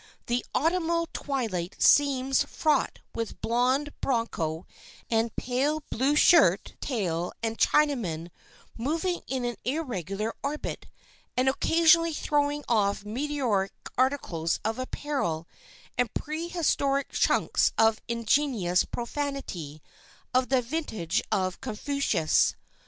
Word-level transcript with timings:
The 0.25 0.43
autumnal 0.55 1.09
twilight 1.13 1.75
seems 1.77 2.43
fraught 2.45 2.97
with 3.13 3.39
blonde 3.39 3.93
broncho 4.01 4.65
and 5.11 5.35
pale 5.35 5.83
blue 5.91 6.15
shirt 6.15 6.73
tail 6.81 7.31
and 7.43 7.55
Chinaman 7.55 8.31
moving 8.75 9.21
in 9.27 9.45
an 9.45 9.57
irregular 9.63 10.33
orbit, 10.41 10.87
and 11.37 11.47
occasionally 11.47 12.13
throwing 12.15 12.63
off 12.67 13.05
meteoric 13.05 13.73
articles 13.95 14.59
of 14.65 14.79
apparel 14.79 15.47
and 15.99 16.11
pre 16.15 16.47
historic 16.47 17.11
chunks 17.11 17.71
of 17.77 18.01
ingenious 18.07 18.83
profanity 18.83 19.83
of 20.33 20.49
the 20.49 20.63
vintage 20.63 21.21
of 21.31 21.61
Confucius. 21.61 22.55